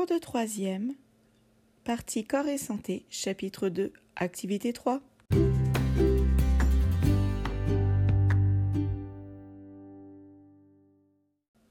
Cours 0.00 0.06
de 0.06 0.18
troisième, 0.18 0.94
partie 1.84 2.24
corps 2.24 2.48
et 2.48 2.56
santé, 2.56 3.04
chapitre 3.10 3.68
2, 3.68 3.92
activité 4.16 4.72
3. 4.72 5.02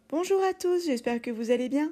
Bonjour 0.10 0.44
à 0.44 0.54
tous, 0.54 0.86
j'espère 0.86 1.24
que 1.24 1.32
vous 1.32 1.50
allez 1.50 1.70
bien. 1.70 1.92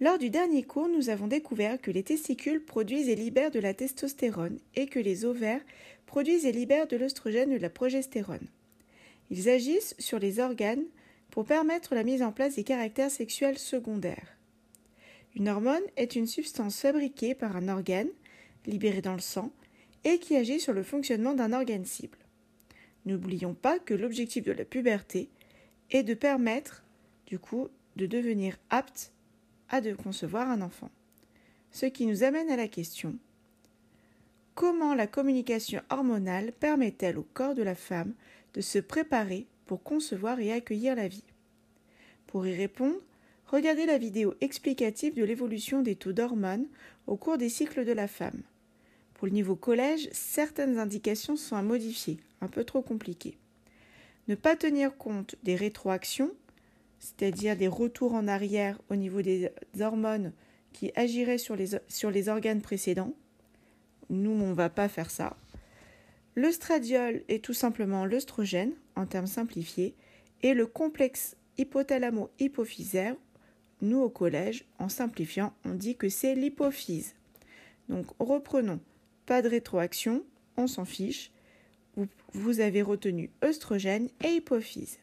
Lors 0.00 0.18
du 0.18 0.30
dernier 0.30 0.64
cours, 0.64 0.88
nous 0.88 1.10
avons 1.10 1.28
découvert 1.28 1.80
que 1.80 1.92
les 1.92 2.02
testicules 2.02 2.64
produisent 2.64 3.08
et 3.08 3.14
libèrent 3.14 3.52
de 3.52 3.60
la 3.60 3.72
testostérone 3.72 4.58
et 4.74 4.86
que 4.86 4.98
les 4.98 5.24
ovaires 5.24 5.62
produisent 6.06 6.44
et 6.44 6.50
libèrent 6.50 6.88
de 6.88 6.96
l'œstrogène 6.96 7.52
et 7.52 7.58
de 7.58 7.62
la 7.62 7.70
progestérone. 7.70 8.48
Ils 9.30 9.48
agissent 9.48 9.94
sur 10.00 10.18
les 10.18 10.40
organes 10.40 10.86
pour 11.30 11.44
permettre 11.44 11.94
la 11.94 12.02
mise 12.02 12.24
en 12.24 12.32
place 12.32 12.56
des 12.56 12.64
caractères 12.64 13.12
sexuels 13.12 13.58
secondaires. 13.58 14.37
Une 15.38 15.48
hormone 15.48 15.82
est 15.96 16.16
une 16.16 16.26
substance 16.26 16.80
fabriquée 16.80 17.34
par 17.34 17.56
un 17.56 17.68
organe, 17.68 18.08
libérée 18.66 19.02
dans 19.02 19.14
le 19.14 19.20
sang, 19.20 19.52
et 20.04 20.18
qui 20.18 20.36
agit 20.36 20.58
sur 20.58 20.72
le 20.72 20.82
fonctionnement 20.82 21.34
d'un 21.34 21.52
organe 21.52 21.84
cible. 21.84 22.18
N'oublions 23.06 23.54
pas 23.54 23.78
que 23.78 23.94
l'objectif 23.94 24.44
de 24.44 24.52
la 24.52 24.64
puberté 24.64 25.28
est 25.90 26.02
de 26.02 26.14
permettre, 26.14 26.84
du 27.26 27.38
coup, 27.38 27.68
de 27.96 28.06
devenir 28.06 28.56
apte 28.68 29.12
à 29.70 29.80
concevoir 29.92 30.50
un 30.50 30.60
enfant. 30.60 30.90
Ce 31.70 31.86
qui 31.86 32.06
nous 32.06 32.24
amène 32.24 32.50
à 32.50 32.56
la 32.56 32.68
question 32.68 33.16
comment 34.58 34.92
la 34.92 35.06
communication 35.06 35.82
hormonale 35.88 36.50
permet-elle 36.50 37.16
au 37.16 37.22
corps 37.22 37.54
de 37.54 37.62
la 37.62 37.76
femme 37.76 38.12
de 38.54 38.60
se 38.60 38.80
préparer 38.80 39.46
pour 39.66 39.84
concevoir 39.84 40.40
et 40.40 40.52
accueillir 40.52 40.96
la 40.96 41.06
vie? 41.06 41.22
Pour 42.26 42.44
y 42.44 42.56
répondre, 42.56 42.98
regardez 43.50 43.86
la 43.86 43.98
vidéo 43.98 44.34
explicative 44.40 45.14
de 45.14 45.24
l'évolution 45.24 45.82
des 45.82 45.96
taux 45.96 46.12
d'hormones 46.12 46.66
au 47.06 47.16
cours 47.16 47.38
des 47.38 47.48
cycles 47.48 47.84
de 47.84 47.92
la 47.92 48.08
femme. 48.08 48.42
Pour 49.14 49.26
le 49.26 49.32
niveau 49.32 49.56
collège, 49.56 50.08
certaines 50.12 50.78
indications 50.78 51.36
sont 51.36 51.56
à 51.56 51.62
modifier, 51.62 52.18
un 52.40 52.46
peu 52.46 52.64
trop 52.64 52.82
compliquées. 52.82 53.36
Ne 54.28 54.34
pas 54.34 54.56
tenir 54.56 54.96
compte 54.96 55.34
des 55.42 55.56
rétroactions, 55.56 56.30
c'est-à-dire 57.00 57.56
des 57.56 57.68
retours 57.68 58.14
en 58.14 58.28
arrière 58.28 58.80
au 58.90 58.96
niveau 58.96 59.22
des 59.22 59.50
hormones 59.80 60.32
qui 60.72 60.92
agiraient 60.94 61.38
sur 61.38 61.56
les, 61.56 61.78
sur 61.88 62.10
les 62.10 62.28
organes 62.28 62.60
précédents. 62.60 63.14
Nous, 64.10 64.30
on 64.30 64.50
ne 64.50 64.54
va 64.54 64.68
pas 64.68 64.88
faire 64.88 65.10
ça. 65.10 65.36
Le 66.34 66.52
stradiol 66.52 67.22
est 67.28 67.44
tout 67.44 67.54
simplement 67.54 68.04
l'œstrogène, 68.04 68.72
en 68.94 69.06
termes 69.06 69.26
simplifiés, 69.26 69.94
et 70.42 70.54
le 70.54 70.66
complexe 70.66 71.36
hypothalamo-hypophysaire, 71.58 73.16
nous 73.80 74.00
au 74.00 74.08
collège, 74.08 74.64
en 74.78 74.88
simplifiant, 74.88 75.52
on 75.64 75.74
dit 75.74 75.96
que 75.96 76.08
c'est 76.08 76.34
l'hypophyse. 76.34 77.14
Donc 77.88 78.06
reprenons, 78.18 78.80
pas 79.26 79.42
de 79.42 79.48
rétroaction, 79.48 80.24
on 80.56 80.66
s'en 80.66 80.84
fiche. 80.84 81.30
Vous, 82.32 82.60
avez 82.60 82.82
retenu 82.82 83.30
œstrogène 83.42 84.08
et 84.24 84.36
hypophyse. 84.36 84.98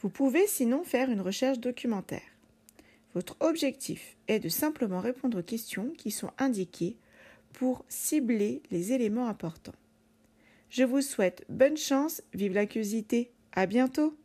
Vous 0.00 0.08
pouvez 0.08 0.46
sinon 0.46 0.82
faire 0.82 1.10
une 1.10 1.20
recherche 1.20 1.60
documentaire. 1.60 2.22
Votre 3.14 3.36
objectif 3.40 4.16
est 4.28 4.40
de 4.40 4.48
simplement 4.48 5.00
répondre 5.00 5.40
aux 5.40 5.44
questions 5.44 5.92
qui 5.96 6.10
sont 6.10 6.30
indiquées 6.38 6.96
pour 7.52 7.84
cibler 7.88 8.62
les 8.70 8.92
éléments 8.92 9.28
importants. 9.28 9.74
Je 10.70 10.84
vous 10.84 11.02
souhaite 11.02 11.44
bonne 11.48 11.76
chance, 11.76 12.22
vive 12.32 12.54
la 12.54 12.66
curiosité, 12.66 13.30
à 13.52 13.66
bientôt 13.66 14.16